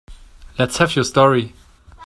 Let's 0.57 0.79
have 0.79 0.95
your 0.95 1.05
story. 1.05 1.53